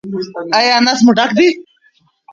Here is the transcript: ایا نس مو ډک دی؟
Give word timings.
ایا 0.57 0.75
نس 0.85 0.99
مو 1.05 1.11
ډک 1.17 1.31
دی؟ 1.37 1.47